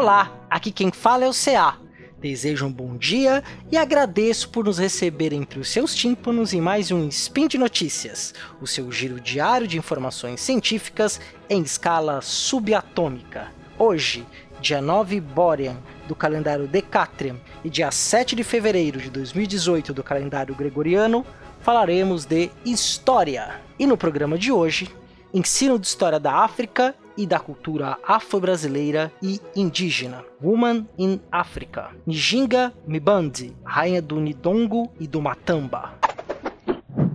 Olá, 0.00 0.32
aqui 0.48 0.72
quem 0.72 0.90
fala 0.90 1.26
é 1.26 1.28
o 1.28 1.32
CA. 1.34 1.76
Desejo 2.18 2.64
um 2.64 2.72
bom 2.72 2.96
dia 2.96 3.44
e 3.70 3.76
agradeço 3.76 4.48
por 4.48 4.64
nos 4.64 4.78
receber 4.78 5.30
entre 5.30 5.60
os 5.60 5.68
seus 5.68 5.94
tímpanos 5.94 6.54
em 6.54 6.60
mais 6.60 6.90
um 6.90 7.06
Spin 7.08 7.46
de 7.46 7.58
Notícias, 7.58 8.32
o 8.62 8.66
seu 8.66 8.90
giro 8.90 9.20
diário 9.20 9.66
de 9.68 9.76
informações 9.76 10.40
científicas 10.40 11.20
em 11.50 11.60
escala 11.60 12.22
subatômica. 12.22 13.48
Hoje, 13.78 14.26
dia 14.58 14.80
9 14.80 15.20
Borean 15.20 15.76
do 16.08 16.14
calendário 16.14 16.66
Decatrian 16.66 17.36
e 17.62 17.68
dia 17.68 17.90
7 17.90 18.34
de 18.34 18.42
fevereiro 18.42 18.98
de 18.98 19.10
2018 19.10 19.92
do 19.92 20.02
calendário 20.02 20.54
Gregoriano, 20.54 21.26
falaremos 21.60 22.24
de 22.24 22.50
história. 22.64 23.60
E 23.78 23.86
no 23.86 23.98
programa 23.98 24.38
de 24.38 24.50
hoje, 24.50 24.88
ensino 25.34 25.78
de 25.78 25.86
história 25.86 26.18
da 26.18 26.36
África 26.36 26.94
e 27.20 27.26
da 27.26 27.38
cultura 27.38 27.98
afro-brasileira 28.02 29.12
e 29.22 29.38
indígena. 29.54 30.24
Woman 30.42 30.86
in 30.96 31.20
Africa. 31.30 31.90
Njinga 32.06 32.72
Mibandi, 32.86 33.54
rainha 33.62 34.00
do 34.00 34.18
Nidongo 34.18 34.90
e 34.98 35.06
do 35.06 35.20
Matamba. 35.20 35.92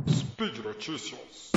Speed 0.08 0.60
Notícias. 0.64 1.52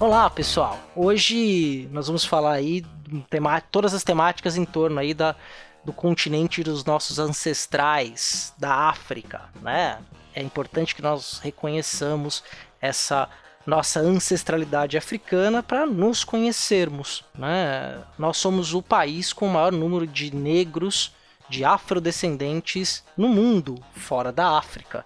Olá 0.00 0.28
pessoal, 0.28 0.78
hoje 0.96 1.88
nós 1.92 2.08
vamos 2.08 2.24
falar 2.24 2.52
aí 2.52 2.84
todas 3.70 3.94
as 3.94 4.02
temáticas 4.02 4.56
em 4.56 4.64
torno 4.64 4.98
aí 4.98 5.14
da 5.14 5.36
do 5.86 5.92
continente 5.92 6.64
dos 6.64 6.84
nossos 6.84 7.20
ancestrais, 7.20 8.52
da 8.58 8.74
África, 8.74 9.42
né? 9.62 10.00
É 10.34 10.42
importante 10.42 10.96
que 10.96 11.00
nós 11.00 11.38
reconheçamos 11.38 12.42
essa 12.80 13.28
nossa 13.64 14.00
ancestralidade 14.00 14.98
africana 14.98 15.62
para 15.62 15.86
nos 15.86 16.24
conhecermos, 16.24 17.24
né? 17.32 18.02
Nós 18.18 18.36
somos 18.36 18.74
o 18.74 18.82
país 18.82 19.32
com 19.32 19.46
o 19.46 19.52
maior 19.52 19.70
número 19.70 20.08
de 20.08 20.34
negros, 20.34 21.14
de 21.48 21.64
afrodescendentes 21.64 23.04
no 23.16 23.28
mundo, 23.28 23.76
fora 23.94 24.32
da 24.32 24.58
África 24.58 25.04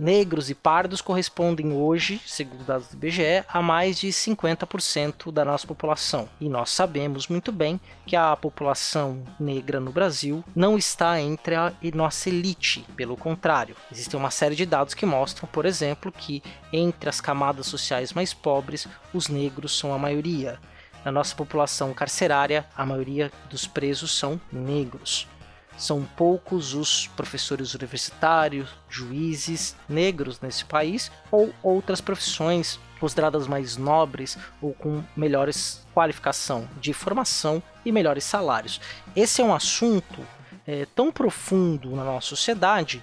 negros 0.00 0.48
e 0.48 0.54
pardos 0.54 1.02
correspondem 1.02 1.74
hoje, 1.74 2.20
segundo 2.26 2.64
dados 2.64 2.88
do 2.88 2.94
IBGE, 2.96 3.44
a 3.46 3.60
mais 3.60 3.98
de 3.98 4.08
50% 4.08 5.30
da 5.30 5.44
nossa 5.44 5.66
população. 5.66 6.26
E 6.40 6.48
nós 6.48 6.70
sabemos 6.70 7.28
muito 7.28 7.52
bem 7.52 7.78
que 8.06 8.16
a 8.16 8.34
população 8.34 9.22
negra 9.38 9.78
no 9.78 9.92
Brasil 9.92 10.42
não 10.56 10.78
está 10.78 11.20
entre 11.20 11.54
a 11.54 11.72
nossa 11.94 12.30
elite, 12.30 12.84
pelo 12.96 13.16
contrário. 13.16 13.76
Existem 13.92 14.18
uma 14.18 14.30
série 14.30 14.56
de 14.56 14.64
dados 14.64 14.94
que 14.94 15.04
mostram, 15.04 15.46
por 15.52 15.66
exemplo, 15.66 16.10
que 16.10 16.42
entre 16.72 17.10
as 17.10 17.20
camadas 17.20 17.66
sociais 17.66 18.14
mais 18.14 18.32
pobres, 18.32 18.88
os 19.12 19.28
negros 19.28 19.78
são 19.78 19.92
a 19.92 19.98
maioria. 19.98 20.58
Na 21.04 21.12
nossa 21.12 21.34
população 21.34 21.92
carcerária, 21.92 22.66
a 22.76 22.86
maioria 22.86 23.30
dos 23.50 23.66
presos 23.66 24.16
são 24.16 24.40
negros. 24.50 25.28
São 25.76 26.04
poucos 26.04 26.74
os 26.74 27.06
professores 27.08 27.74
universitários, 27.74 28.68
juízes 28.88 29.76
negros 29.88 30.40
nesse 30.40 30.64
país 30.64 31.10
ou 31.30 31.52
outras 31.62 32.00
profissões 32.00 32.78
consideradas 32.98 33.46
mais 33.46 33.76
nobres 33.76 34.36
ou 34.60 34.74
com 34.74 35.02
melhores 35.16 35.86
qualificação 35.94 36.68
de 36.80 36.92
formação 36.92 37.62
e 37.84 37.90
melhores 37.90 38.24
salários. 38.24 38.80
Esse 39.16 39.40
é 39.40 39.44
um 39.44 39.54
assunto 39.54 40.20
é, 40.66 40.86
tão 40.94 41.10
profundo 41.10 41.96
na 41.96 42.04
nossa 42.04 42.28
sociedade 42.28 43.02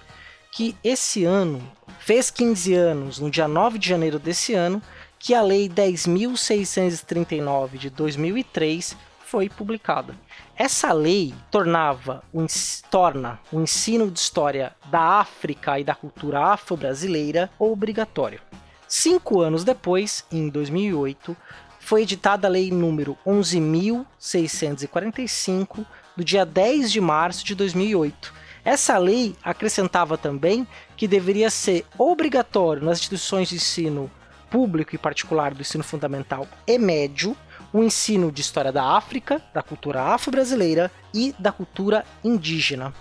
que 0.51 0.75
esse 0.83 1.25
ano 1.25 1.61
fez 1.99 2.29
15 2.31 2.73
anos, 2.73 3.19
no 3.19 3.29
dia 3.29 3.47
9 3.47 3.77
de 3.79 3.87
janeiro 3.89 4.19
desse 4.19 4.53
ano, 4.53 4.81
que 5.19 5.33
a 5.33 5.41
Lei 5.41 5.67
10.639 5.67 7.77
de 7.77 7.89
2003 7.89 8.95
foi 9.29 9.49
publicada. 9.49 10.15
Essa 10.55 10.93
lei 10.93 11.33
tornava 11.51 12.23
o, 12.33 12.45
torna 12.89 13.37
o 13.51 13.59
ensino 13.59 14.09
de 14.09 14.19
história 14.19 14.73
da 14.89 15.19
África 15.19 15.77
e 15.77 15.83
da 15.83 15.93
cultura 15.93 16.53
afro-brasileira 16.53 17.51
obrigatório. 17.59 18.39
Cinco 18.87 19.41
anos 19.41 19.65
depois, 19.65 20.23
em 20.31 20.47
2008, 20.47 21.35
foi 21.77 22.03
editada 22.03 22.47
a 22.47 22.49
Lei 22.49 22.71
número 22.71 23.17
11.645, 23.27 25.85
do 26.15 26.23
dia 26.23 26.45
10 26.45 26.89
de 26.89 27.01
março 27.01 27.45
de 27.45 27.53
2008. 27.53 28.33
Essa 28.63 28.97
lei 28.97 29.35
acrescentava 29.43 30.17
também 30.17 30.65
que 30.95 31.05
deveria 31.07 31.49
ser 31.49 31.85
obrigatório 31.97 32.81
nas 32.83 32.99
instituições 32.99 33.49
de 33.49 33.55
ensino 33.55 34.09
público 34.49 34.95
e 34.95 34.97
particular 34.97 35.53
do 35.53 35.59
ensino 35.61 35.83
fundamental 35.83 36.47
e 36.65 36.77
médio 36.77 37.35
o 37.77 37.83
ensino 37.83 38.31
de 38.31 38.41
história 38.41 38.71
da 38.71 38.83
África, 38.83 39.41
da 39.53 39.61
cultura 39.61 40.01
afro-brasileira 40.01 40.91
e 41.13 41.33
da 41.37 41.51
cultura 41.51 42.03
indígena. 42.23 42.93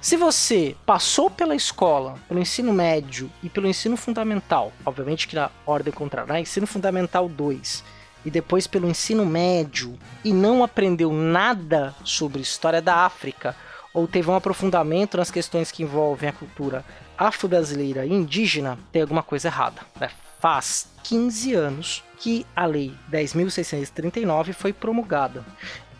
Se 0.00 0.16
você 0.16 0.74
passou 0.86 1.30
pela 1.30 1.54
escola, 1.54 2.18
pelo 2.26 2.40
ensino 2.40 2.72
médio 2.72 3.30
e 3.42 3.48
pelo 3.48 3.68
ensino 3.68 3.96
fundamental, 3.96 4.72
obviamente 4.86 5.28
que 5.28 5.36
na 5.36 5.50
ordem 5.66 5.92
contrária, 5.92 6.32
né? 6.32 6.40
ensino 6.40 6.66
fundamental 6.66 7.28
2, 7.28 7.84
e 8.24 8.30
depois 8.30 8.66
pelo 8.66 8.88
ensino 8.88 9.26
médio 9.26 9.98
e 10.24 10.32
não 10.32 10.64
aprendeu 10.64 11.12
nada 11.12 11.94
sobre 12.02 12.40
história 12.40 12.80
da 12.80 13.04
África, 13.04 13.54
ou 13.92 14.08
teve 14.08 14.30
um 14.30 14.34
aprofundamento 14.34 15.18
nas 15.18 15.30
questões 15.30 15.70
que 15.70 15.82
envolvem 15.82 16.30
a 16.30 16.32
cultura 16.32 16.84
afro-brasileira 17.18 18.06
e 18.06 18.12
indígena, 18.12 18.78
tem 18.90 19.02
alguma 19.02 19.22
coisa 19.22 19.48
errada. 19.48 19.82
Né? 20.00 20.10
Faz 20.42 20.88
15 21.04 21.54
anos 21.54 22.02
que 22.18 22.44
a 22.56 22.66
Lei 22.66 22.92
10.639 23.08 24.52
foi 24.52 24.72
promulgada. 24.72 25.44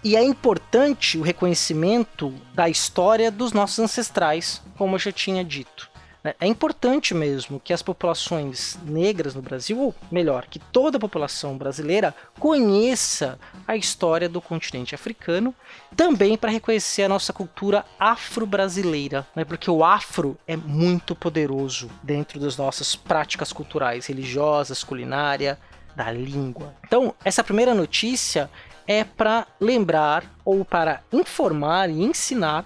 E 0.03 0.17
é 0.17 0.25
importante 0.25 1.17
o 1.17 1.23
reconhecimento 1.23 2.35
da 2.53 2.69
história 2.69 3.31
dos 3.31 3.53
nossos 3.53 3.79
ancestrais, 3.79 4.61
como 4.77 4.97
eu 4.97 4.99
já 4.99 5.13
tinha 5.13 5.45
dito. 5.45 5.92
Né? 6.22 6.34
É 6.41 6.47
importante 6.47 7.15
mesmo 7.15 7.60
que 7.60 7.72
as 7.72 7.83
populações 7.83 8.78
negras 8.84 9.34
no 9.34 9.43
Brasil, 9.43 9.78
ou 9.78 9.94
melhor, 10.10 10.47
que 10.47 10.59
toda 10.59 10.97
a 10.97 11.00
população 11.00 11.56
brasileira 11.56 12.15
conheça 12.38 13.38
a 13.66 13.77
história 13.77 14.28
do 14.28 14.41
continente 14.41 14.94
africano, 14.94 15.55
também 15.97 16.37
para 16.37 16.50
reconhecer 16.50 17.03
a 17.03 17.09
nossa 17.09 17.32
cultura 17.32 17.84
afro-brasileira, 17.99 19.27
né? 19.34 19.44
porque 19.44 19.71
o 19.71 19.84
afro 19.84 20.38
é 20.47 20.56
muito 20.56 21.15
poderoso 21.15 21.91
dentro 22.03 22.38
das 22.38 22.56
nossas 22.56 22.94
práticas 22.94 23.53
culturais, 23.53 24.06
religiosas, 24.06 24.84
culinária, 24.84 25.59
da 25.94 26.11
língua. 26.11 26.75
Então, 26.87 27.15
essa 27.22 27.44
primeira 27.44 27.75
notícia 27.75 28.50
é 28.87 29.05
para 29.05 29.47
lembrar 29.61 30.25
ou 30.44 30.65
para 30.65 31.03
informar 31.12 31.88
e 31.91 32.03
ensinar 32.03 32.65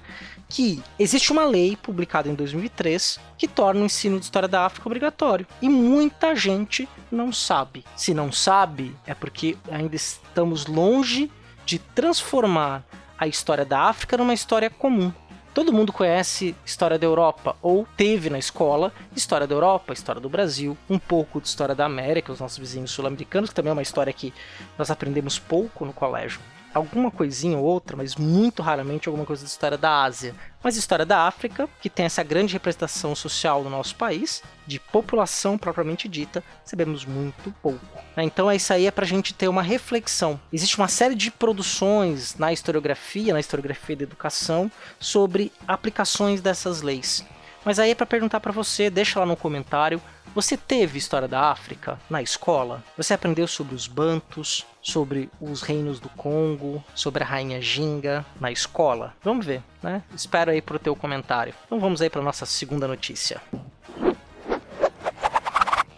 que 0.49 0.83
existe 0.99 1.33
uma 1.33 1.45
lei 1.45 1.77
publicada 1.77 2.29
em 2.29 2.35
2003 2.35 3.19
que 3.37 3.49
torna 3.49 3.83
o 3.83 3.85
ensino 3.85 4.19
de 4.19 4.25
história 4.25 4.49
da 4.49 4.65
África 4.65 4.89
obrigatório. 4.89 5.47
E 5.61 5.69
muita 5.69 6.35
gente 6.35 6.89
não 7.11 7.33
sabe. 7.33 7.85
Se 7.97 8.15
não 8.15 8.31
sabe, 8.31 8.97
é 9.07 9.15
porque 9.15 9.57
ainda 9.71 9.97
estamos 9.97 10.67
longe 10.67 11.31
de 11.65 11.79
transformar 11.79 12.85
a 13.19 13.27
história 13.27 13.65
da 13.65 13.81
África 13.81 14.17
numa 14.17 14.35
história 14.35 14.71
comum. 14.71 15.13
Todo 15.53 15.73
mundo 15.73 15.91
conhece 15.91 16.55
história 16.67 16.99
da 16.99 17.07
Europa 17.07 17.57
ou 17.63 17.87
teve 17.97 18.29
na 18.29 18.39
escola 18.39 18.93
história 19.17 19.47
da 19.47 19.55
Europa, 19.55 19.95
história 19.95 20.21
do 20.21 20.29
Brasil, 20.29 20.77
um 20.89 20.99
pouco 20.99 21.41
de 21.41 21.49
história 21.49 21.75
da 21.75 21.87
América, 21.87 22.31
os 22.31 22.41
nossos 22.41 22.59
vizinhos 22.59 22.91
sul-americanos, 22.91 23.49
que 23.49 23.57
também 23.57 23.71
é 23.71 23.73
uma 23.73 23.83
história 23.83 24.13
que 24.13 24.35
nós 24.77 24.91
aprendemos 24.91 25.39
pouco 25.39 25.87
no 25.87 25.95
colégio 25.95 26.41
alguma 26.77 27.11
coisinha 27.11 27.57
ou 27.57 27.65
outra, 27.65 27.97
mas 27.97 28.17
muito 28.17 28.63
raramente 28.63 29.09
alguma 29.09 29.25
coisa 29.25 29.43
da 29.43 29.49
história 29.49 29.79
da 29.79 30.03
Ásia. 30.03 30.35
Mas 30.63 30.77
história 30.77 31.07
da 31.07 31.27
África, 31.27 31.69
que 31.81 31.89
tem 31.89 32.07
essa 32.07 32.23
grande 32.23 32.53
representação 32.53 33.15
social 33.15 33.63
no 33.65 33.71
nosso 33.71 33.97
país, 33.97 34.43
de 34.67 34.79
população 34.79 35.57
propriamente 35.57 36.09
dita, 36.09 36.45
sabemos 36.65 37.05
muito 37.05 37.55
pouco. 37.63 37.81
Né? 38.17 38.25
Então 38.25 38.51
é 38.51 38.57
isso 38.57 38.73
aí 38.73 38.87
é 38.87 38.91
para 38.91 39.05
a 39.05 39.09
gente 39.09 39.33
ter 39.33 39.49
uma 39.49 39.63
reflexão. 39.63 40.39
Existe 40.53 40.77
uma 40.77 40.89
série 40.89 41.15
de 41.15 41.31
produções 41.31 42.37
na 42.37 42.53
historiografia, 42.53 43.33
na 43.33 43.41
historiografia 43.41 43.97
da 43.97 44.03
educação, 44.03 44.71
sobre 45.01 45.53
aplicações 45.67 46.41
dessas 46.41 46.83
leis. 46.83 47.25
Mas 47.65 47.79
aí 47.79 47.91
é 47.91 47.95
para 47.95 48.07
perguntar 48.07 48.39
para 48.41 48.53
você, 48.53 48.91
deixa 48.91 49.19
lá 49.19 49.27
no 49.27 49.37
comentário 49.37 50.01
você 50.37 50.55
teve 50.55 50.99
história 50.99 51.27
da 51.27 51.51
África 51.51 51.99
na 52.11 52.21
escola? 52.21 52.85
Você 52.95 53.15
aprendeu 53.15 53.49
sobre 53.49 53.75
os 53.75 53.87
Bantus, 53.87 54.67
sobre 54.83 55.31
os 55.41 55.63
reinos 55.63 55.99
do 55.99 56.11
Congo, 56.11 56.85
sobre 56.95 57.23
a 57.23 57.27
rainha 57.27 57.59
Ginga 57.63 58.23
na 58.39 58.53
escola? 58.53 59.15
Vamos 59.25 59.47
ver, 59.47 59.63
né? 59.83 60.03
Espero 60.15 60.51
aí 60.51 60.61
pro 60.61 60.79
teu 60.79 60.95
comentário. 60.95 61.55
Então 61.65 61.81
vamos 61.81 62.03
aí 62.03 62.11
para 62.11 62.21
nossa 62.21 62.45
segunda 62.45 62.87
notícia. 62.87 63.41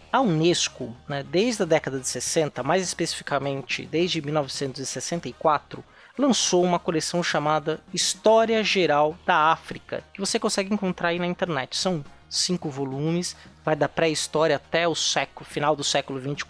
A 0.09 0.21
Unesco, 0.21 0.95
né, 1.05 1.21
desde 1.21 1.63
a 1.63 1.65
década 1.65 1.99
de 1.99 2.07
60, 2.07 2.63
mais 2.63 2.81
especificamente 2.81 3.85
desde 3.85 4.21
1964, 4.21 5.83
lançou 6.17 6.63
uma 6.63 6.79
coleção 6.79 7.21
chamada 7.21 7.81
História 7.93 8.63
Geral 8.63 9.17
da 9.25 9.51
África, 9.51 10.01
que 10.13 10.21
você 10.21 10.39
consegue 10.39 10.73
encontrar 10.73 11.09
aí 11.09 11.19
na 11.19 11.27
internet. 11.27 11.75
São 11.75 12.05
cinco 12.29 12.69
volumes, 12.69 13.35
vai 13.65 13.75
da 13.75 13.89
pré-história 13.89 14.55
até 14.55 14.87
o 14.87 14.95
século, 14.95 15.45
final 15.45 15.75
do 15.75 15.83
século 15.83 16.19
XX, 16.19 16.45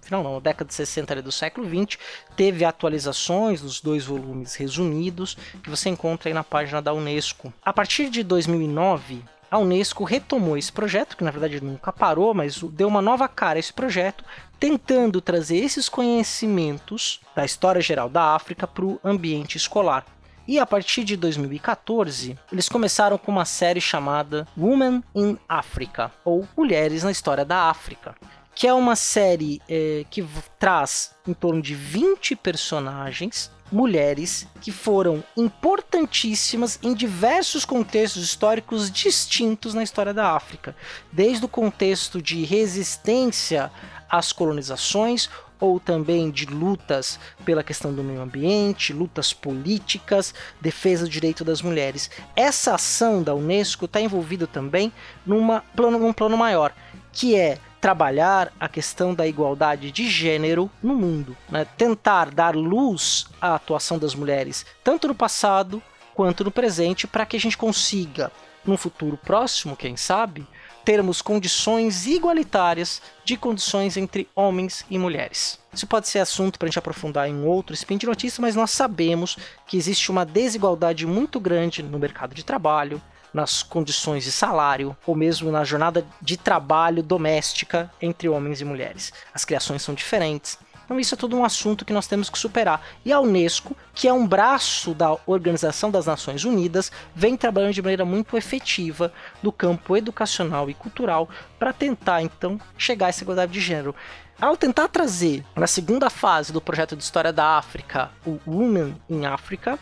final, 0.00 0.22
não, 0.22 0.40
década 0.40 0.68
de 0.68 0.74
60 0.74 1.22
do 1.22 1.32
século 1.32 1.66
XX, 1.66 1.98
teve 2.36 2.64
atualizações 2.64 3.60
dos 3.60 3.80
dois 3.80 4.04
volumes 4.04 4.54
resumidos 4.54 5.36
que 5.62 5.70
você 5.70 5.88
encontra 5.88 6.28
aí 6.28 6.34
na 6.34 6.44
página 6.44 6.82
da 6.82 6.92
Unesco. 6.92 7.52
A 7.64 7.72
partir 7.72 8.10
de 8.10 8.22
2009, 8.22 9.22
a 9.50 9.58
Unesco 9.58 10.04
retomou 10.04 10.56
esse 10.56 10.72
projeto, 10.72 11.16
que 11.16 11.24
na 11.24 11.30
verdade 11.30 11.62
nunca 11.62 11.92
parou, 11.92 12.32
mas 12.32 12.62
deu 12.62 12.88
uma 12.88 13.02
nova 13.02 13.28
cara 13.28 13.58
a 13.58 13.60
esse 13.60 13.72
projeto, 13.72 14.24
tentando 14.58 15.20
trazer 15.20 15.58
esses 15.58 15.88
conhecimentos 15.88 17.20
da 17.36 17.44
história 17.44 17.80
geral 17.80 18.08
da 18.08 18.34
África 18.34 18.66
para 18.66 18.84
o 18.84 18.98
ambiente 19.04 19.56
escolar. 19.56 20.06
E 20.46 20.58
a 20.58 20.66
partir 20.66 21.04
de 21.04 21.16
2014, 21.16 22.36
eles 22.50 22.68
começaram 22.68 23.16
com 23.16 23.30
uma 23.30 23.44
série 23.44 23.80
chamada 23.80 24.46
Women 24.58 25.02
in 25.14 25.38
Africa, 25.48 26.10
ou 26.24 26.46
Mulheres 26.56 27.04
na 27.04 27.10
História 27.10 27.44
da 27.44 27.70
África, 27.70 28.14
que 28.54 28.66
é 28.66 28.74
uma 28.74 28.96
série 28.96 29.62
é, 29.68 30.04
que 30.10 30.26
traz 30.58 31.14
em 31.26 31.32
torno 31.32 31.62
de 31.62 31.74
20 31.74 32.34
personagens 32.36 33.50
mulheres 33.70 34.46
que 34.60 34.70
foram 34.70 35.24
importantíssimas 35.36 36.78
em 36.82 36.92
diversos 36.92 37.64
contextos 37.64 38.22
históricos 38.22 38.90
distintos 38.90 39.72
na 39.72 39.82
história 39.82 40.12
da 40.12 40.32
África, 40.32 40.76
desde 41.10 41.44
o 41.44 41.48
contexto 41.48 42.20
de 42.20 42.44
resistência 42.44 43.72
às 44.10 44.30
colonizações 44.30 45.30
ou 45.62 45.78
também 45.78 46.28
de 46.28 46.44
lutas 46.44 47.20
pela 47.44 47.62
questão 47.62 47.94
do 47.94 48.02
meio 48.02 48.20
ambiente, 48.20 48.92
lutas 48.92 49.32
políticas, 49.32 50.34
defesa 50.60 51.04
do 51.04 51.08
direito 51.08 51.44
das 51.44 51.62
mulheres. 51.62 52.10
Essa 52.34 52.74
ação 52.74 53.22
da 53.22 53.32
Unesco 53.32 53.84
está 53.84 54.00
envolvida 54.00 54.44
também 54.44 54.92
numa 55.24 55.62
num 55.76 56.12
plano 56.12 56.36
maior, 56.36 56.74
que 57.12 57.36
é 57.36 57.58
trabalhar 57.80 58.52
a 58.58 58.68
questão 58.68 59.14
da 59.14 59.24
igualdade 59.24 59.92
de 59.92 60.08
gênero 60.10 60.68
no 60.82 60.96
mundo, 60.96 61.36
né? 61.48 61.64
tentar 61.76 62.32
dar 62.32 62.56
luz 62.56 63.26
à 63.40 63.54
atuação 63.54 64.00
das 64.00 64.16
mulheres, 64.16 64.66
tanto 64.82 65.06
no 65.06 65.14
passado 65.14 65.80
quanto 66.12 66.42
no 66.42 66.50
presente, 66.50 67.06
para 67.06 67.24
que 67.24 67.36
a 67.36 67.40
gente 67.40 67.56
consiga, 67.56 68.32
num 68.64 68.76
futuro 68.76 69.16
próximo, 69.16 69.76
quem 69.76 69.96
sabe, 69.96 70.44
termos 70.84 71.22
condições 71.22 72.06
igualitárias 72.06 73.00
de 73.24 73.36
condições 73.36 73.96
entre 73.96 74.28
homens 74.34 74.84
e 74.90 74.98
mulheres. 74.98 75.58
Isso 75.72 75.86
pode 75.86 76.08
ser 76.08 76.18
assunto 76.18 76.58
para 76.58 76.66
a 76.66 76.70
gente 76.70 76.78
aprofundar 76.78 77.28
em 77.28 77.44
outro 77.44 77.74
spin 77.74 77.96
de 77.96 78.06
notícias, 78.06 78.38
mas 78.38 78.56
nós 78.56 78.70
sabemos 78.70 79.36
que 79.66 79.76
existe 79.76 80.10
uma 80.10 80.26
desigualdade 80.26 81.06
muito 81.06 81.40
grande 81.40 81.82
no 81.82 81.98
mercado 81.98 82.34
de 82.34 82.44
trabalho, 82.44 83.00
nas 83.32 83.62
condições 83.62 84.24
de 84.24 84.32
salário 84.32 84.96
ou 85.06 85.14
mesmo 85.14 85.50
na 85.50 85.64
jornada 85.64 86.06
de 86.20 86.36
trabalho 86.36 87.02
doméstica 87.02 87.90
entre 88.00 88.28
homens 88.28 88.60
e 88.60 88.64
mulheres. 88.64 89.12
As 89.32 89.44
criações 89.44 89.82
são 89.82 89.94
diferentes. 89.94 90.58
Então 90.92 91.00
isso 91.00 91.14
é 91.14 91.16
todo 91.16 91.34
um 91.34 91.42
assunto 91.42 91.86
que 91.86 91.92
nós 91.92 92.06
temos 92.06 92.28
que 92.28 92.38
superar. 92.38 92.82
E 93.02 93.10
a 93.10 93.18
Unesco, 93.18 93.74
que 93.94 94.06
é 94.06 94.12
um 94.12 94.26
braço 94.26 94.92
da 94.92 95.16
Organização 95.24 95.90
das 95.90 96.04
Nações 96.04 96.44
Unidas, 96.44 96.92
vem 97.14 97.34
trabalhando 97.34 97.72
de 97.72 97.80
maneira 97.80 98.04
muito 98.04 98.36
efetiva 98.36 99.10
no 99.42 99.50
campo 99.50 99.96
educacional 99.96 100.68
e 100.68 100.74
cultural 100.74 101.30
para 101.58 101.72
tentar 101.72 102.20
então 102.20 102.60
chegar 102.76 103.06
a 103.06 103.08
essa 103.08 103.24
igualdade 103.24 103.52
de 103.52 103.58
gênero. 103.58 103.94
Ao 104.38 104.54
tentar 104.54 104.86
trazer 104.88 105.42
na 105.56 105.66
segunda 105.66 106.10
fase 106.10 106.52
do 106.52 106.60
projeto 106.60 106.94
de 106.94 107.02
história 107.02 107.32
da 107.32 107.56
África 107.56 108.10
o 108.26 108.38
Women 108.46 108.94
in 109.08 109.24
Africa, 109.24 109.78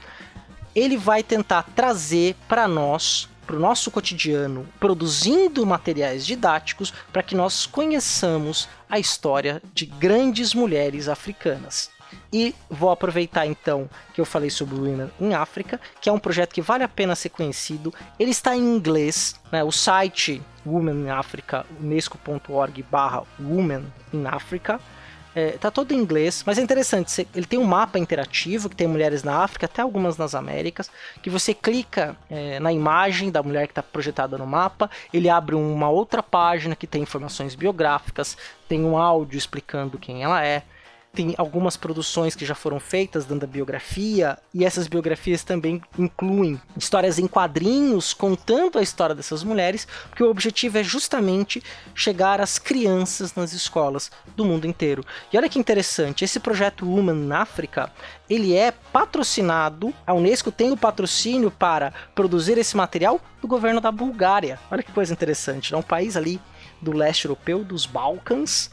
ele 0.76 0.96
vai 0.96 1.24
tentar 1.24 1.64
trazer 1.74 2.36
para 2.46 2.68
nós 2.68 3.28
para 3.50 3.56
o 3.56 3.60
nosso 3.60 3.90
cotidiano, 3.90 4.64
produzindo 4.78 5.66
materiais 5.66 6.24
didáticos 6.24 6.94
para 7.12 7.20
que 7.20 7.34
nós 7.34 7.66
conheçamos 7.66 8.68
a 8.88 8.96
história 8.96 9.60
de 9.74 9.86
grandes 9.86 10.54
mulheres 10.54 11.08
africanas. 11.08 11.90
E 12.32 12.54
vou 12.70 12.90
aproveitar 12.90 13.48
então 13.48 13.90
que 14.14 14.20
eu 14.20 14.24
falei 14.24 14.50
sobre 14.50 14.76
o 14.76 14.84
Women 14.84 15.10
in 15.20 15.34
África, 15.34 15.80
que 16.00 16.08
é 16.08 16.12
um 16.12 16.18
projeto 16.18 16.54
que 16.54 16.62
vale 16.62 16.84
a 16.84 16.88
pena 16.88 17.16
ser 17.16 17.30
conhecido. 17.30 17.92
Ele 18.20 18.30
está 18.30 18.54
em 18.54 18.60
inglês, 18.60 19.34
né? 19.50 19.64
o 19.64 19.72
site 19.72 20.40
Women 20.64 21.06
in 21.06 21.08
Africa, 21.08 21.66
unesco.org 21.80 22.84
barra 22.84 23.24
Women 23.40 23.84
in 24.12 24.26
Africa, 24.26 24.80
é, 25.34 25.52
tá 25.52 25.70
todo 25.70 25.92
em 25.92 25.98
inglês, 25.98 26.42
mas 26.44 26.58
é 26.58 26.62
interessante. 26.62 27.26
ele 27.34 27.46
tem 27.46 27.58
um 27.58 27.64
mapa 27.64 27.98
interativo 27.98 28.68
que 28.68 28.76
tem 28.76 28.86
mulheres 28.86 29.22
na 29.22 29.42
África, 29.42 29.66
até 29.66 29.82
algumas 29.82 30.16
nas 30.16 30.34
Américas, 30.34 30.90
que 31.22 31.30
você 31.30 31.54
clica 31.54 32.16
é, 32.28 32.58
na 32.60 32.72
imagem 32.72 33.30
da 33.30 33.42
mulher 33.42 33.66
que 33.66 33.72
está 33.72 33.82
projetada 33.82 34.36
no 34.36 34.46
mapa, 34.46 34.90
ele 35.12 35.28
abre 35.28 35.54
uma 35.54 35.88
outra 35.88 36.22
página 36.22 36.74
que 36.74 36.86
tem 36.86 37.02
informações 37.02 37.54
biográficas, 37.54 38.36
tem 38.68 38.84
um 38.84 38.96
áudio 38.96 39.38
explicando 39.38 39.98
quem 39.98 40.22
ela 40.22 40.44
é 40.44 40.62
tem 41.12 41.34
algumas 41.36 41.76
produções 41.76 42.36
que 42.36 42.46
já 42.46 42.54
foram 42.54 42.78
feitas 42.78 43.24
dando 43.24 43.44
a 43.44 43.46
biografia, 43.46 44.38
e 44.54 44.64
essas 44.64 44.86
biografias 44.86 45.42
também 45.42 45.82
incluem 45.98 46.60
histórias 46.76 47.18
em 47.18 47.26
quadrinhos 47.26 48.14
contando 48.14 48.78
a 48.78 48.82
história 48.82 49.14
dessas 49.14 49.42
mulheres, 49.42 49.86
porque 50.08 50.22
o 50.22 50.30
objetivo 50.30 50.78
é 50.78 50.84
justamente 50.84 51.62
chegar 51.94 52.40
às 52.40 52.58
crianças 52.58 53.34
nas 53.34 53.52
escolas 53.52 54.10
do 54.36 54.44
mundo 54.44 54.66
inteiro. 54.66 55.04
E 55.32 55.36
olha 55.36 55.48
que 55.48 55.58
interessante, 55.58 56.24
esse 56.24 56.38
projeto 56.38 56.86
Woman 56.86 57.14
na 57.14 57.42
África, 57.42 57.90
ele 58.28 58.54
é 58.54 58.70
patrocinado, 58.70 59.92
a 60.06 60.14
Unesco 60.14 60.52
tem 60.52 60.70
o 60.70 60.76
patrocínio 60.76 61.50
para 61.50 61.92
produzir 62.14 62.56
esse 62.56 62.76
material 62.76 63.20
do 63.40 63.48
governo 63.48 63.80
da 63.80 63.90
Bulgária. 63.90 64.60
Olha 64.70 64.82
que 64.82 64.92
coisa 64.92 65.12
interessante, 65.12 65.74
é 65.74 65.76
um 65.76 65.82
país 65.82 66.16
ali 66.16 66.40
do 66.80 66.92
leste 66.92 67.24
europeu, 67.24 67.64
dos 67.64 67.84
Balcãs, 67.84 68.70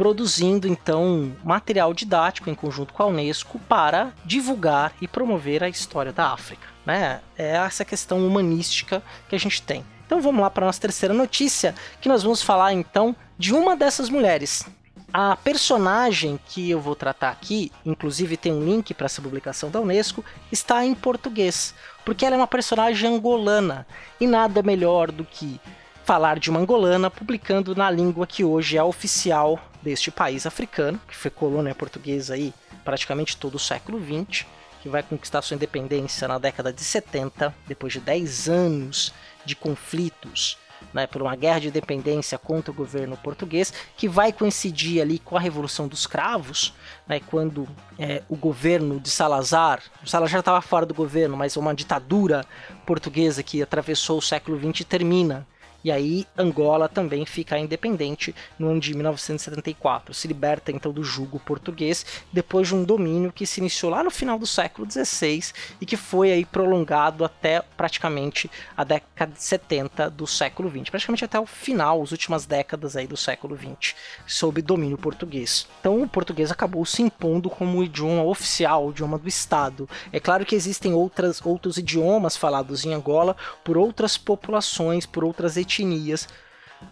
produzindo 0.00 0.66
então 0.66 1.36
material 1.44 1.92
didático 1.92 2.48
em 2.48 2.54
conjunto 2.54 2.94
com 2.94 3.02
a 3.02 3.06
Unesco 3.06 3.58
para 3.68 4.14
divulgar 4.24 4.94
e 4.98 5.06
promover 5.06 5.62
a 5.62 5.68
história 5.68 6.10
da 6.10 6.32
África. 6.32 6.66
Né? 6.86 7.20
É 7.36 7.56
essa 7.56 7.84
questão 7.84 8.26
humanística 8.26 9.02
que 9.28 9.36
a 9.36 9.38
gente 9.38 9.60
tem. 9.60 9.84
Então 10.06 10.22
vamos 10.22 10.40
lá 10.40 10.48
para 10.48 10.64
a 10.64 10.68
nossa 10.68 10.80
terceira 10.80 11.12
notícia, 11.12 11.74
que 12.00 12.08
nós 12.08 12.22
vamos 12.22 12.40
falar 12.40 12.72
então 12.72 13.14
de 13.36 13.52
uma 13.52 13.76
dessas 13.76 14.08
mulheres. 14.08 14.64
A 15.12 15.36
personagem 15.36 16.40
que 16.46 16.70
eu 16.70 16.80
vou 16.80 16.96
tratar 16.96 17.28
aqui, 17.28 17.70
inclusive 17.84 18.38
tem 18.38 18.54
um 18.54 18.64
link 18.64 18.94
para 18.94 19.04
essa 19.04 19.20
publicação 19.20 19.70
da 19.70 19.82
Unesco, 19.82 20.24
está 20.50 20.82
em 20.82 20.94
português, 20.94 21.74
porque 22.06 22.24
ela 22.24 22.36
é 22.36 22.38
uma 22.38 22.46
personagem 22.46 23.16
angolana 23.16 23.86
e 24.18 24.26
nada 24.26 24.62
melhor 24.62 25.12
do 25.12 25.26
que 25.26 25.60
falar 26.06 26.38
de 26.38 26.48
uma 26.48 26.60
angolana 26.60 27.10
publicando 27.10 27.76
na 27.76 27.90
língua 27.90 28.26
que 28.26 28.42
hoje 28.42 28.78
é 28.78 28.82
oficial 28.82 29.60
deste 29.82 30.10
país 30.10 30.46
africano, 30.46 31.00
que 31.08 31.16
foi 31.16 31.30
colônia 31.30 31.74
portuguesa 31.74 32.34
aí 32.34 32.52
praticamente 32.84 33.36
todo 33.36 33.54
o 33.54 33.58
século 33.58 33.98
XX, 33.98 34.46
que 34.82 34.88
vai 34.88 35.02
conquistar 35.02 35.42
sua 35.42 35.54
independência 35.54 36.26
na 36.26 36.38
década 36.38 36.72
de 36.72 36.82
70, 36.82 37.54
depois 37.66 37.92
de 37.92 38.00
10 38.00 38.48
anos 38.48 39.12
de 39.44 39.54
conflitos 39.54 40.58
né, 40.92 41.06
por 41.06 41.22
uma 41.22 41.36
guerra 41.36 41.60
de 41.60 41.68
independência 41.68 42.38
contra 42.38 42.70
o 42.70 42.74
governo 42.74 43.16
português, 43.16 43.72
que 43.96 44.08
vai 44.08 44.32
coincidir 44.32 45.00
ali 45.00 45.18
com 45.18 45.36
a 45.36 45.40
Revolução 45.40 45.86
dos 45.86 46.06
Cravos, 46.06 46.74
né, 47.06 47.20
quando 47.20 47.68
é, 47.98 48.22
o 48.28 48.36
governo 48.36 48.98
de 48.98 49.10
Salazar, 49.10 49.82
o 50.02 50.08
Salazar 50.08 50.40
estava 50.40 50.60
fora 50.60 50.86
do 50.86 50.94
governo, 50.94 51.36
mas 51.36 51.56
uma 51.56 51.74
ditadura 51.74 52.44
portuguesa 52.86 53.42
que 53.42 53.62
atravessou 53.62 54.18
o 54.18 54.22
século 54.22 54.58
XX 54.58 54.84
termina 54.84 55.46
e 55.82 55.90
aí 55.90 56.26
Angola 56.36 56.88
também 56.88 57.24
fica 57.24 57.58
independente 57.58 58.34
no 58.58 58.68
ano 58.68 58.80
de 58.80 58.94
1974. 58.94 60.12
Se 60.12 60.28
liberta 60.28 60.70
então 60.70 60.92
do 60.92 61.02
jugo 61.02 61.40
português 61.40 62.04
depois 62.32 62.68
de 62.68 62.74
um 62.74 62.84
domínio 62.84 63.32
que 63.32 63.46
se 63.46 63.60
iniciou 63.60 63.90
lá 63.90 64.04
no 64.04 64.10
final 64.10 64.38
do 64.38 64.46
século 64.46 64.90
XVI 64.90 65.52
e 65.80 65.86
que 65.86 65.96
foi 65.96 66.32
aí 66.32 66.44
prolongado 66.44 67.24
até 67.24 67.62
praticamente 67.76 68.50
a 68.76 68.84
década 68.84 69.32
de 69.32 69.42
70 69.42 70.10
do 70.10 70.26
século 70.26 70.70
XX, 70.70 70.90
praticamente 70.90 71.24
até 71.24 71.40
o 71.40 71.46
final, 71.46 72.02
as 72.02 72.12
últimas 72.12 72.44
décadas 72.44 72.96
aí 72.96 73.06
do 73.06 73.16
século 73.16 73.56
XX, 73.56 73.94
sob 74.26 74.60
domínio 74.60 74.98
português. 74.98 75.66
Então 75.80 76.02
o 76.02 76.08
português 76.08 76.50
acabou 76.50 76.84
se 76.84 77.02
impondo 77.02 77.48
como 77.48 77.78
o 77.78 77.84
idioma 77.84 78.22
oficial, 78.22 78.86
o 78.86 78.90
idioma 78.90 79.18
do 79.18 79.28
Estado. 79.28 79.88
É 80.12 80.20
claro 80.20 80.44
que 80.44 80.54
existem 80.54 80.92
outras, 80.92 81.44
outros 81.44 81.78
idiomas 81.78 82.36
falados 82.36 82.84
em 82.84 82.92
Angola 82.92 83.36
por 83.64 83.78
outras 83.78 84.18
populações, 84.18 85.06
por 85.06 85.24
outras 85.24 85.56
etnias 85.56 85.69
etnias 85.70 86.28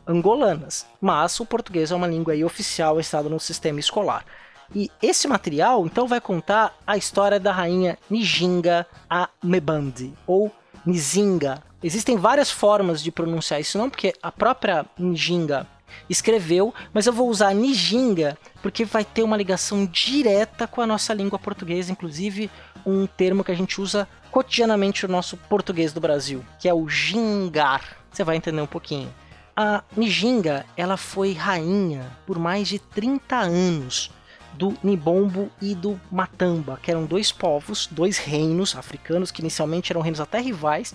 angolanas, 0.06 0.86
mas 1.00 1.38
o 1.40 1.46
português 1.46 1.90
é 1.90 1.94
uma 1.94 2.06
língua 2.06 2.34
oficial 2.44 3.00
instalada 3.00 3.28
no 3.28 3.40
sistema 3.40 3.80
escolar. 3.80 4.24
E 4.74 4.90
esse 5.02 5.26
material 5.26 5.86
então 5.86 6.06
vai 6.06 6.20
contar 6.20 6.76
a 6.86 6.96
história 6.96 7.40
da 7.40 7.52
rainha 7.52 7.98
Nijinga 8.08 8.86
Amebandi, 9.08 10.12
ou 10.26 10.52
Nizinga. 10.84 11.62
Existem 11.82 12.16
várias 12.16 12.50
formas 12.50 13.02
de 13.02 13.10
pronunciar 13.10 13.60
esse 13.60 13.78
nome, 13.78 13.90
porque 13.90 14.14
a 14.22 14.30
própria 14.30 14.84
Nijinga 14.98 15.66
escreveu, 16.08 16.74
mas 16.92 17.06
eu 17.06 17.12
vou 17.12 17.30
usar 17.30 17.54
Nijinga 17.54 18.36
porque 18.62 18.84
vai 18.84 19.04
ter 19.04 19.22
uma 19.22 19.36
ligação 19.36 19.86
direta 19.86 20.66
com 20.66 20.82
a 20.82 20.86
nossa 20.86 21.14
língua 21.14 21.38
portuguesa, 21.38 21.90
inclusive 21.90 22.50
um 22.84 23.06
termo 23.06 23.42
que 23.42 23.52
a 23.52 23.56
gente 23.56 23.80
usa 23.80 24.06
cotidianamente 24.30 25.06
no 25.06 25.12
nosso 25.12 25.36
português 25.36 25.92
do 25.94 26.00
Brasil, 26.00 26.44
que 26.58 26.68
é 26.68 26.74
o 26.74 26.88
gingar 26.88 27.97
você 28.10 28.24
vai 28.24 28.36
entender 28.36 28.60
um 28.60 28.66
pouquinho. 28.66 29.12
A 29.56 29.82
Nijinga, 29.96 30.64
ela 30.76 30.96
foi 30.96 31.32
rainha 31.32 32.16
por 32.26 32.38
mais 32.38 32.68
de 32.68 32.78
30 32.78 33.36
anos 33.36 34.10
do 34.54 34.74
Nibombo 34.82 35.50
e 35.60 35.74
do 35.74 36.00
Matamba, 36.10 36.78
que 36.82 36.90
eram 36.90 37.04
dois 37.04 37.30
povos, 37.30 37.88
dois 37.90 38.18
reinos 38.18 38.76
africanos 38.76 39.30
que 39.30 39.40
inicialmente 39.40 39.92
eram 39.92 40.00
reinos 40.00 40.20
até 40.20 40.40
rivais, 40.40 40.94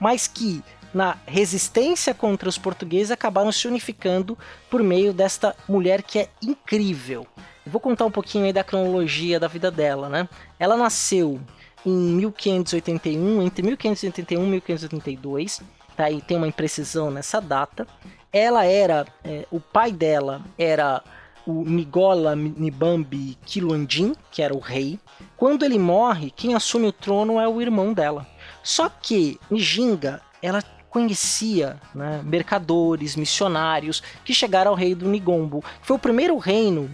mas 0.00 0.26
que 0.26 0.62
na 0.92 1.16
resistência 1.26 2.14
contra 2.14 2.48
os 2.48 2.56
portugueses 2.56 3.10
acabaram 3.10 3.50
se 3.50 3.66
unificando 3.66 4.38
por 4.70 4.82
meio 4.82 5.12
desta 5.12 5.54
mulher 5.68 6.02
que 6.02 6.20
é 6.20 6.28
incrível. 6.42 7.26
Eu 7.66 7.72
vou 7.72 7.80
contar 7.80 8.04
um 8.04 8.10
pouquinho 8.10 8.44
aí 8.44 8.52
da 8.52 8.62
cronologia 8.62 9.40
da 9.40 9.48
vida 9.48 9.70
dela, 9.70 10.08
né? 10.08 10.28
Ela 10.58 10.76
nasceu 10.76 11.40
em 11.84 11.90
1581, 11.90 13.42
entre 13.42 13.62
1581 13.62 14.44
e 14.44 14.50
1582, 14.50 15.62
tá? 15.96 16.10
E 16.10 16.20
tem 16.20 16.36
uma 16.36 16.48
imprecisão 16.48 17.10
nessa 17.10 17.40
data. 17.40 17.86
Ela 18.32 18.64
era, 18.64 19.06
é, 19.24 19.46
o 19.50 19.60
pai 19.60 19.92
dela 19.92 20.42
era 20.58 21.02
o 21.46 21.64
Nigola 21.64 22.34
Nibambi 22.34 23.38
Quiluandin, 23.44 24.14
que 24.30 24.42
era 24.42 24.54
o 24.54 24.58
rei. 24.58 24.98
Quando 25.36 25.64
ele 25.64 25.78
morre, 25.78 26.30
quem 26.30 26.54
assume 26.54 26.86
o 26.86 26.92
trono 26.92 27.38
é 27.38 27.46
o 27.46 27.60
irmão 27.60 27.92
dela. 27.92 28.26
Só 28.62 28.88
que 28.88 29.38
Nijinga, 29.50 30.20
ela 30.42 30.62
conhecia 30.88 31.80
né, 31.94 32.22
mercadores, 32.24 33.16
missionários 33.16 34.02
que 34.24 34.32
chegaram 34.32 34.70
ao 34.70 34.76
rei 34.76 34.94
do 34.94 35.08
Nigombo. 35.08 35.62
Foi 35.82 35.96
o 35.96 35.98
primeiro 35.98 36.38
reino 36.38 36.90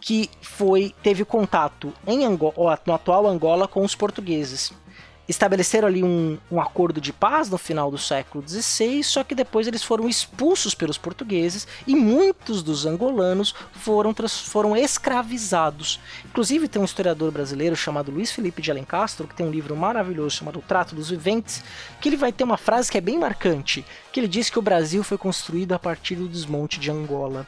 que 0.00 0.28
foi 0.42 0.94
teve 1.02 1.24
contato 1.24 1.92
em 2.06 2.24
Angola, 2.24 2.78
no 2.84 2.92
atual 2.92 3.26
Angola 3.26 3.66
com 3.66 3.82
os 3.82 3.94
portugueses 3.94 4.72
estabeleceram 5.28 5.88
ali 5.88 6.02
um, 6.02 6.38
um, 6.50 6.60
acordo 6.60 7.00
de 7.00 7.12
paz 7.12 7.48
no 7.48 7.58
final 7.58 7.90
do 7.90 7.98
século 7.98 8.46
XVI, 8.46 9.02
só 9.02 9.24
que 9.24 9.34
depois 9.34 9.66
eles 9.66 9.82
foram 9.82 10.08
expulsos 10.08 10.74
pelos 10.74 10.98
portugueses 10.98 11.66
e 11.86 11.94
muitos 11.94 12.62
dos 12.62 12.86
angolanos 12.86 13.54
foram, 13.72 14.14
foram 14.28 14.76
escravizados. 14.76 16.00
Inclusive 16.24 16.68
tem 16.68 16.80
um 16.80 16.84
historiador 16.84 17.30
brasileiro 17.30 17.76
chamado 17.76 18.10
Luiz 18.10 18.30
Felipe 18.30 18.62
de 18.62 18.70
Alencastro, 18.70 19.26
que 19.26 19.34
tem 19.34 19.46
um 19.46 19.50
livro 19.50 19.76
maravilhoso 19.76 20.36
chamado 20.36 20.58
O 20.58 20.62
Trato 20.62 20.94
dos 20.94 21.10
Viventes, 21.10 21.62
que 22.00 22.08
ele 22.08 22.16
vai 22.16 22.32
ter 22.32 22.44
uma 22.44 22.56
frase 22.56 22.90
que 22.90 22.98
é 22.98 23.00
bem 23.00 23.18
marcante, 23.18 23.84
que 24.12 24.20
ele 24.20 24.28
diz 24.28 24.50
que 24.50 24.58
o 24.58 24.62
Brasil 24.62 25.02
foi 25.02 25.18
construído 25.18 25.72
a 25.72 25.78
partir 25.78 26.16
do 26.16 26.28
desmonte 26.28 26.78
de 26.78 26.90
Angola. 26.90 27.46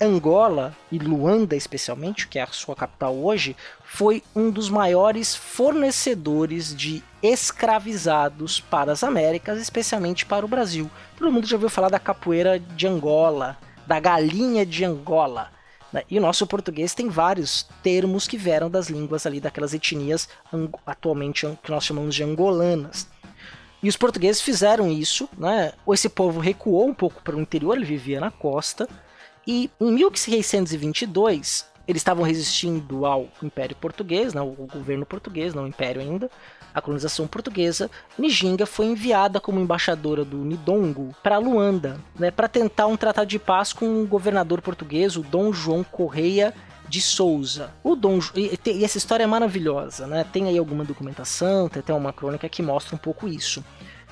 Angola 0.00 0.76
e 0.90 0.98
Luanda, 0.98 1.56
especialmente, 1.56 2.28
que 2.28 2.38
é 2.38 2.42
a 2.42 2.46
sua 2.48 2.74
capital 2.74 3.16
hoje, 3.16 3.56
foi 3.84 4.22
um 4.34 4.50
dos 4.50 4.70
maiores 4.70 5.34
fornecedores 5.34 6.74
de 6.74 7.02
escravizados 7.22 8.60
para 8.60 8.92
as 8.92 9.04
Américas, 9.04 9.60
especialmente 9.60 10.24
para 10.24 10.44
o 10.44 10.48
Brasil. 10.48 10.90
Todo 11.18 11.32
mundo 11.32 11.46
já 11.46 11.56
ouviu 11.56 11.68
falar 11.68 11.90
da 11.90 11.98
capoeira 11.98 12.58
de 12.58 12.86
Angola, 12.86 13.58
da 13.86 14.00
galinha 14.00 14.64
de 14.64 14.84
Angola. 14.84 15.50
Né? 15.92 16.02
E 16.08 16.18
o 16.18 16.22
nosso 16.22 16.46
português 16.46 16.94
tem 16.94 17.08
vários 17.08 17.66
termos 17.82 18.28
que 18.28 18.36
vieram 18.36 18.70
das 18.70 18.88
línguas 18.88 19.26
ali 19.26 19.40
daquelas 19.40 19.74
etnias 19.74 20.28
atualmente 20.86 21.46
que 21.62 21.70
nós 21.70 21.84
chamamos 21.84 22.14
de 22.14 22.22
angolanas. 22.22 23.08
E 23.82 23.88
os 23.88 23.96
portugueses 23.96 24.42
fizeram 24.42 24.90
isso, 24.92 25.28
né? 25.38 25.72
Esse 25.88 26.08
povo 26.08 26.38
recuou 26.38 26.86
um 26.86 26.94
pouco 26.94 27.22
para 27.22 27.34
o 27.34 27.40
interior, 27.40 27.76
ele 27.76 27.86
vivia 27.86 28.20
na 28.20 28.30
costa, 28.30 28.86
e 29.50 29.68
em 29.80 29.90
1622, 29.90 31.66
eles 31.88 31.98
estavam 31.98 32.24
resistindo 32.24 33.04
ao 33.04 33.26
Império 33.42 33.74
Português, 33.74 34.32
não, 34.32 34.46
o 34.46 34.68
governo 34.72 35.04
português, 35.04 35.52
não 35.52 35.64
o 35.64 35.66
Império 35.66 36.00
ainda, 36.00 36.30
a 36.72 36.80
colonização 36.80 37.26
portuguesa. 37.26 37.90
Nijinga 38.16 38.64
foi 38.64 38.86
enviada 38.86 39.40
como 39.40 39.58
embaixadora 39.58 40.24
do 40.24 40.36
Nidongo 40.36 41.12
para 41.20 41.36
Luanda, 41.38 42.00
né, 42.16 42.30
para 42.30 42.46
tentar 42.46 42.86
um 42.86 42.96
tratado 42.96 43.26
de 43.26 43.40
paz 43.40 43.72
com 43.72 44.00
o 44.00 44.06
governador 44.06 44.62
português, 44.62 45.16
o 45.16 45.22
Dom 45.24 45.52
João 45.52 45.82
Correia 45.82 46.54
de 46.88 47.00
Souza. 47.00 47.72
O 47.82 47.96
Dom 47.96 48.20
e, 48.36 48.56
e 48.66 48.84
essa 48.84 48.98
história 48.98 49.24
é 49.24 49.26
maravilhosa, 49.26 50.06
né? 50.06 50.24
Tem 50.32 50.46
aí 50.46 50.58
alguma 50.58 50.84
documentação, 50.84 51.68
tem 51.68 51.80
até 51.80 51.92
uma 51.92 52.12
crônica 52.12 52.48
que 52.48 52.62
mostra 52.62 52.94
um 52.94 52.98
pouco 52.98 53.26
isso. 53.26 53.64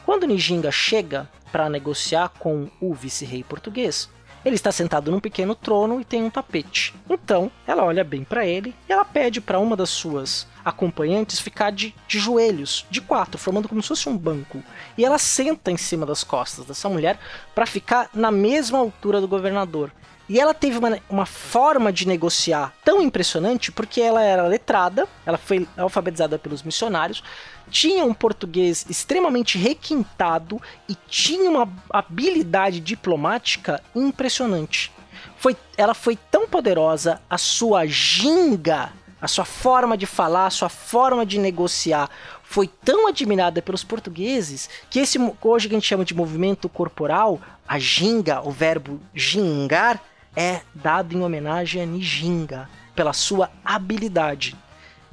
Quando 0.04 0.26
Nijinga 0.26 0.73
chega 0.73 1.28
para 1.52 1.71
negociar 1.71 2.30
com 2.30 2.68
o 2.80 2.92
vice-rei 2.92 3.45
português, 3.45 4.09
ele 4.45 4.57
está 4.57 4.73
sentado 4.73 5.11
num 5.11 5.21
pequeno 5.21 5.54
trono 5.54 6.00
e 6.00 6.04
tem 6.04 6.23
um 6.23 6.30
tapete. 6.30 6.95
Então, 7.09 7.50
ela 7.66 7.85
olha 7.85 8.04
bem 8.04 8.25
para 8.25 8.47
ele 8.47 8.75
e 8.88 8.92
ela 8.92 9.04
pede 9.04 9.40
para 9.40 9.59
uma 9.59 9.76
das 9.76 9.90
suas 9.90 10.47
acompanhantes 10.64 11.40
ficar 11.40 11.71
de, 11.71 11.95
de 12.07 12.18
joelhos, 12.18 12.87
de 12.90 13.00
quatro, 13.00 13.38
formando 13.38 13.68
como 13.68 13.83
se 13.83 13.88
fosse 13.88 14.09
um 14.09 14.16
banco. 14.16 14.62
E 14.97 15.04
ela 15.04 15.18
senta 15.18 15.71
em 15.71 15.76
cima 15.76 16.04
das 16.04 16.23
costas 16.23 16.64
dessa 16.66 16.88
mulher 16.88 17.18
para 17.54 17.66
ficar 17.66 18.11
na 18.12 18.30
mesma 18.30 18.78
altura 18.78 19.21
do 19.21 19.28
governador. 19.28 19.90
E 20.28 20.38
ela 20.38 20.52
teve 20.52 20.76
uma, 20.76 20.99
uma, 21.09 21.25
forma 21.25 21.90
de 21.90 22.07
negociar 22.07 22.75
tão 22.85 23.00
impressionante 23.00 23.73
porque 23.73 23.99
ela 23.99 24.23
era 24.23 24.47
letrada, 24.47 25.09
ela 25.25 25.38
foi 25.38 25.66
alfabetizada 25.75 26.38
pelos 26.38 26.62
missionários, 26.62 27.23
tinha 27.71 28.05
um 28.05 28.15
português 28.15 28.87
extremamente 28.89 29.59
requintado 29.59 30.61
e 30.89 30.97
tinha 31.09 31.51
uma 31.51 31.69
habilidade 31.91 32.81
diplomática 32.81 33.83
impressionante. 33.95 34.93
Foi, 35.37 35.57
ela 35.77 35.95
foi 35.95 36.17
tão 36.31 36.49
poderosa, 36.49 37.21
a 37.29 37.39
sua 37.39 37.87
ginga, 37.87 38.93
a 39.21 39.29
sua 39.29 39.45
forma 39.45 39.97
de 39.97 40.07
falar, 40.07 40.47
a 40.47 40.51
sua 40.51 40.69
forma 40.69 41.25
de 41.25 41.39
negociar 41.39 42.09
foi 42.43 42.67
tão 42.67 43.07
admirada 43.07 43.61
pelos 43.61 43.85
portugueses 43.85 44.71
que 44.89 45.01
esse 45.01 45.19
hoje 45.43 45.69
que 45.69 45.75
a 45.75 45.79
gente 45.79 45.87
chama 45.87 46.05
de 46.05 46.15
movimento 46.15 46.69
corporal, 46.69 47.41
a 47.67 47.79
ginga, 47.79 48.41
o 48.43 48.51
verbo 48.51 49.01
gingar, 49.15 50.03
é 50.35 50.63
dado 50.75 51.17
em 51.17 51.23
homenagem 51.23 51.83
a 51.83 51.87
Nijinga 51.87 52.71
pela 52.95 53.13
sua 53.13 53.51
habilidade. 53.65 54.57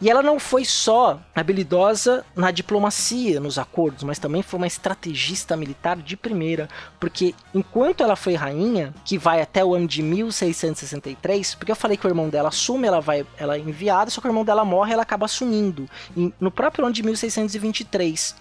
E 0.01 0.09
ela 0.09 0.21
não 0.21 0.37
foi 0.39 0.65
só 0.65 1.19
habilidosa 1.33 2.25
na 2.35 2.51
diplomacia, 2.51 3.39
nos 3.39 3.57
acordos, 3.57 4.03
mas 4.03 4.19
também 4.19 4.41
foi 4.41 4.57
uma 4.57 4.67
estrategista 4.67 5.55
militar 5.55 5.95
de 5.97 6.17
primeira, 6.17 6.67
porque 6.99 7.33
enquanto 7.53 8.03
ela 8.03 8.17
foi 8.17 8.35
rainha, 8.35 8.93
que 9.05 9.17
vai 9.17 9.41
até 9.41 9.63
o 9.63 9.73
ano 9.73 9.87
de 9.87 10.01
1663, 10.01 11.55
porque 11.55 11.71
eu 11.71 11.75
falei 11.75 11.95
que 11.95 12.05
o 12.05 12.09
irmão 12.09 12.27
dela 12.27 12.49
assume, 12.49 12.87
ela 12.87 12.99
vai, 12.99 13.25
ela 13.37 13.55
é 13.55 13.59
enviada, 13.59 14.11
só 14.11 14.19
que 14.19 14.27
o 14.27 14.29
irmão 14.29 14.43
dela 14.43 14.65
morre, 14.65 14.91
ela 14.91 15.03
acaba 15.03 15.25
assumindo 15.25 15.89
no 16.39 16.51
próprio 16.51 16.85
ano 16.85 16.93
de 16.93 17.01
1623. 17.01 18.35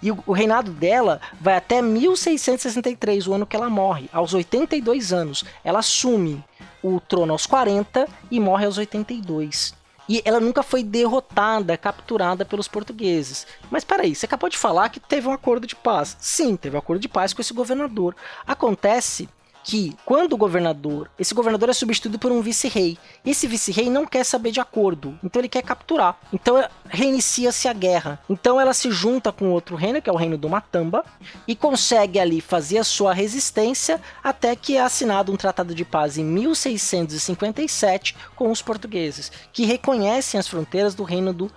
E 0.00 0.12
o, 0.12 0.22
o 0.26 0.32
reinado 0.32 0.70
dela 0.70 1.20
vai 1.40 1.56
até 1.56 1.82
1663, 1.82 3.26
o 3.26 3.34
ano 3.34 3.46
que 3.46 3.56
ela 3.56 3.68
morre, 3.68 4.08
aos 4.12 4.32
82 4.32 5.12
anos. 5.12 5.44
Ela 5.64 5.80
assume 5.80 6.44
o 6.82 7.00
trono 7.00 7.32
aos 7.32 7.46
40 7.46 8.06
e 8.30 8.38
morre 8.38 8.64
aos 8.64 8.78
82. 8.78 9.79
E 10.10 10.20
ela 10.24 10.40
nunca 10.40 10.60
foi 10.60 10.82
derrotada, 10.82 11.76
capturada 11.76 12.44
pelos 12.44 12.66
portugueses. 12.66 13.46
Mas 13.70 13.84
peraí, 13.84 14.12
você 14.12 14.26
acabou 14.26 14.50
de 14.50 14.58
falar 14.58 14.88
que 14.88 14.98
teve 14.98 15.28
um 15.28 15.32
acordo 15.32 15.68
de 15.68 15.76
paz. 15.76 16.16
Sim, 16.18 16.56
teve 16.56 16.74
um 16.74 16.80
acordo 16.80 17.00
de 17.00 17.08
paz 17.08 17.32
com 17.32 17.40
esse 17.40 17.54
governador. 17.54 18.16
Acontece 18.44 19.28
que 19.70 19.96
quando 20.04 20.32
o 20.32 20.36
governador, 20.36 21.08
esse 21.16 21.32
governador 21.32 21.68
é 21.68 21.72
substituído 21.72 22.18
por 22.18 22.32
um 22.32 22.42
vice-rei. 22.42 22.98
Esse 23.24 23.46
vice-rei 23.46 23.88
não 23.88 24.04
quer 24.04 24.24
saber 24.24 24.50
de 24.50 24.58
acordo, 24.58 25.16
então 25.22 25.40
ele 25.40 25.48
quer 25.48 25.62
capturar. 25.62 26.18
Então 26.32 26.58
é, 26.58 26.68
reinicia-se 26.88 27.68
a 27.68 27.72
guerra. 27.72 28.18
Então 28.28 28.60
ela 28.60 28.74
se 28.74 28.90
junta 28.90 29.30
com 29.30 29.52
outro 29.52 29.76
reino, 29.76 30.02
que 30.02 30.10
é 30.10 30.12
o 30.12 30.16
reino 30.16 30.36
do 30.36 30.48
Matamba, 30.48 31.04
e 31.46 31.54
consegue 31.54 32.18
ali 32.18 32.40
fazer 32.40 32.78
a 32.78 32.84
sua 32.84 33.14
resistência 33.14 34.00
até 34.24 34.56
que 34.56 34.76
é 34.76 34.80
assinado 34.80 35.32
um 35.32 35.36
tratado 35.36 35.72
de 35.72 35.84
paz 35.84 36.18
em 36.18 36.24
1657 36.24 38.16
com 38.34 38.50
os 38.50 38.60
portugueses, 38.60 39.30
que 39.52 39.64
reconhecem 39.64 40.40
as 40.40 40.48
fronteiras 40.48 40.96
do 40.96 41.04
reino 41.04 41.32
do 41.32 41.48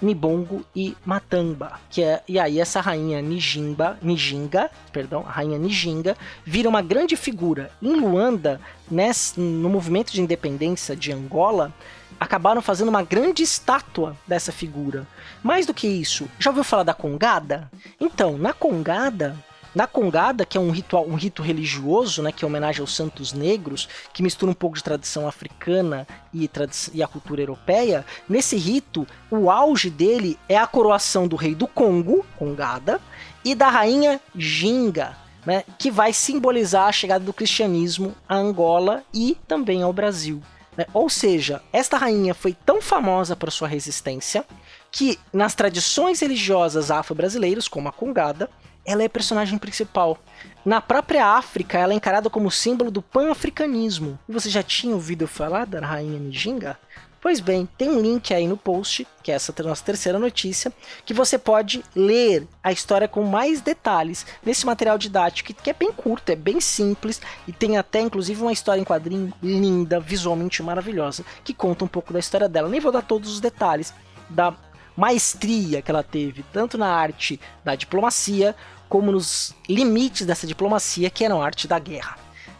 Nibongo 0.00 0.64
e 0.74 0.96
Matamba, 1.04 1.80
que 1.88 2.02
é 2.02 2.22
e 2.28 2.38
aí 2.38 2.60
essa 2.60 2.80
rainha 2.80 3.22
Nijimba, 3.22 3.98
Nijinga, 4.02 4.70
perdão, 4.92 5.24
a 5.26 5.30
rainha 5.30 5.58
Nijinga 5.58 6.16
vira 6.44 6.68
uma 6.68 6.82
grande 6.82 7.16
figura. 7.16 7.70
Em 7.80 7.94
Luanda, 7.98 8.60
nesse, 8.90 9.40
no 9.40 9.68
movimento 9.68 10.12
de 10.12 10.20
independência 10.20 10.94
de 10.94 11.12
Angola, 11.12 11.72
acabaram 12.18 12.62
fazendo 12.62 12.88
uma 12.88 13.02
grande 13.02 13.42
estátua 13.42 14.16
dessa 14.26 14.52
figura. 14.52 15.06
Mais 15.42 15.66
do 15.66 15.74
que 15.74 15.86
isso, 15.86 16.28
já 16.38 16.50
ouviu 16.50 16.64
falar 16.64 16.82
da 16.82 16.94
Congada? 16.94 17.70
Então, 18.00 18.38
na 18.38 18.52
Congada, 18.52 19.36
na 19.76 19.86
Congada, 19.86 20.46
que 20.46 20.56
é 20.56 20.60
um 20.60 20.70
ritual, 20.70 21.06
um 21.06 21.16
rito 21.16 21.42
religioso, 21.42 22.22
né, 22.22 22.32
que 22.32 22.42
é 22.42 22.48
homenagem 22.48 22.80
aos 22.80 22.96
santos 22.96 23.34
negros, 23.34 23.86
que 24.10 24.22
mistura 24.22 24.50
um 24.50 24.54
pouco 24.54 24.74
de 24.74 24.82
tradição 24.82 25.28
africana 25.28 26.08
e, 26.32 26.50
e 26.94 27.02
a 27.02 27.06
cultura 27.06 27.42
europeia, 27.42 28.02
nesse 28.26 28.56
rito, 28.56 29.06
o 29.30 29.50
auge 29.50 29.90
dele 29.90 30.38
é 30.48 30.56
a 30.56 30.66
coroação 30.66 31.28
do 31.28 31.36
rei 31.36 31.54
do 31.54 31.66
Congo, 31.66 32.24
Congada, 32.38 32.98
e 33.44 33.54
da 33.54 33.68
rainha 33.68 34.18
Ginga, 34.34 35.14
né, 35.44 35.62
que 35.78 35.90
vai 35.90 36.10
simbolizar 36.10 36.88
a 36.88 36.92
chegada 36.92 37.26
do 37.26 37.34
cristianismo 37.34 38.14
a 38.26 38.34
Angola 38.34 39.02
e 39.12 39.36
também 39.46 39.82
ao 39.82 39.92
Brasil. 39.92 40.40
Né? 40.74 40.86
Ou 40.94 41.10
seja, 41.10 41.60
esta 41.70 41.98
rainha 41.98 42.32
foi 42.32 42.56
tão 42.64 42.80
famosa 42.80 43.36
por 43.36 43.52
sua 43.52 43.68
resistência 43.68 44.42
que 44.90 45.18
nas 45.30 45.54
tradições 45.54 46.20
religiosas 46.20 46.90
afro-brasileiras, 46.90 47.68
como 47.68 47.90
a 47.90 47.92
Congada, 47.92 48.48
ela 48.86 49.02
é 49.02 49.08
personagem 49.08 49.58
principal. 49.58 50.18
Na 50.64 50.80
própria 50.80 51.26
África, 51.26 51.78
ela 51.78 51.92
é 51.92 51.96
encarada 51.96 52.30
como 52.30 52.50
símbolo 52.50 52.90
do 52.90 53.02
pan-africanismo. 53.02 54.18
E 54.28 54.32
você 54.32 54.48
já 54.48 54.62
tinha 54.62 54.94
ouvido 54.94 55.26
falar 55.26 55.66
da 55.66 55.80
rainha 55.80 56.18
Njinga? 56.18 56.78
Pois 57.20 57.40
bem, 57.40 57.68
tem 57.76 57.90
um 57.90 58.00
link 58.00 58.32
aí 58.32 58.46
no 58.46 58.56
post, 58.56 59.04
que 59.20 59.32
é 59.32 59.34
essa 59.34 59.52
nossa 59.64 59.84
terceira 59.84 60.16
notícia, 60.16 60.72
que 61.04 61.12
você 61.12 61.36
pode 61.36 61.82
ler 61.94 62.46
a 62.62 62.70
história 62.70 63.08
com 63.08 63.24
mais 63.24 63.60
detalhes 63.60 64.24
nesse 64.44 64.64
material 64.64 64.96
didático, 64.96 65.52
que 65.52 65.70
é 65.70 65.72
bem 65.72 65.90
curto, 65.90 66.30
é 66.30 66.36
bem 66.36 66.60
simples 66.60 67.20
e 67.48 67.52
tem 67.52 67.78
até 67.78 68.00
inclusive 68.00 68.40
uma 68.40 68.52
história 68.52 68.80
em 68.80 68.84
quadrinho 68.84 69.32
linda, 69.42 69.98
visualmente 69.98 70.62
maravilhosa, 70.62 71.24
que 71.42 71.52
conta 71.52 71.84
um 71.84 71.88
pouco 71.88 72.12
da 72.12 72.20
história 72.20 72.48
dela. 72.48 72.68
Nem 72.68 72.78
vou 72.78 72.92
dar 72.92 73.02
todos 73.02 73.32
os 73.32 73.40
detalhes 73.40 73.92
da 74.28 74.54
maestria 74.96 75.82
que 75.82 75.90
ela 75.90 76.02
teve, 76.02 76.44
tanto 76.52 76.78
na 76.78 76.88
arte 76.88 77.38
da 77.64 77.74
diplomacia, 77.74 78.56
como 78.88 79.12
nos 79.12 79.54
limites 79.68 80.26
dessa 80.26 80.46
diplomacia, 80.46 81.10
que 81.10 81.24
era 81.24 81.34
a 81.34 81.44
arte 81.44 81.68
da 81.68 81.78
guerra. 81.78 82.18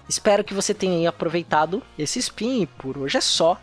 Espero 0.09 0.45
que 0.45 0.55
você 0.55 0.73
tenha 0.73 1.09
aproveitado 1.09 1.83
esse 1.99 2.19
spin 2.19 2.67
por 2.79 2.99
hoje 2.99 3.17
é 3.17 3.21
só. 3.21 3.61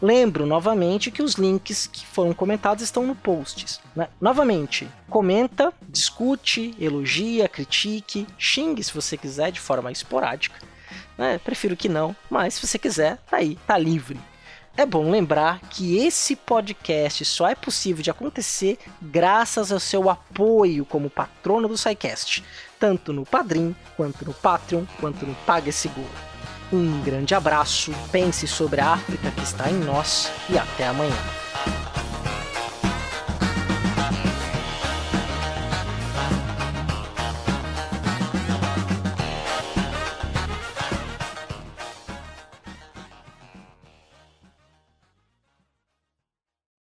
Lembro 0.00 0.46
novamente 0.46 1.12
que 1.12 1.22
os 1.22 1.34
links 1.34 1.86
que 1.86 2.04
foram 2.04 2.32
comentados 2.32 2.82
estão 2.82 3.06
no 3.06 3.14
posts. 3.14 3.80
Né? 3.94 4.08
Novamente, 4.20 4.88
comenta, 5.08 5.72
discute, 5.88 6.74
elogia, 6.80 7.48
critique, 7.48 8.26
xingue 8.36 8.82
se 8.82 8.92
você 8.92 9.16
quiser 9.16 9.52
de 9.52 9.60
forma 9.60 9.92
esporádica. 9.92 10.58
Né? 11.16 11.38
Prefiro 11.38 11.76
que 11.76 11.88
não, 11.88 12.16
mas 12.28 12.54
se 12.54 12.66
você 12.66 12.78
quiser, 12.78 13.18
tá 13.30 13.36
aí, 13.36 13.56
tá 13.66 13.78
livre. 13.78 14.18
É 14.74 14.86
bom 14.86 15.10
lembrar 15.10 15.60
que 15.60 15.98
esse 15.98 16.34
podcast 16.34 17.26
só 17.26 17.46
é 17.46 17.54
possível 17.54 18.02
de 18.02 18.10
acontecer 18.10 18.78
graças 19.02 19.70
ao 19.70 19.78
seu 19.78 20.08
apoio 20.08 20.86
como 20.86 21.10
patrono 21.10 21.68
do 21.68 21.76
SciCast, 21.76 22.42
tanto 22.80 23.12
no 23.12 23.26
Padrim, 23.26 23.76
quanto 23.96 24.24
no 24.24 24.32
Patreon, 24.32 24.84
quanto 24.98 25.26
no 25.26 25.34
PagSeguro. 25.46 26.08
Um 26.72 27.02
grande 27.02 27.34
abraço, 27.34 27.92
pense 28.10 28.48
sobre 28.48 28.80
a 28.80 28.94
África 28.94 29.30
que 29.30 29.42
está 29.42 29.70
em 29.70 29.78
nós 29.78 30.30
e 30.48 30.56
até 30.56 30.86
amanhã. 30.86 31.41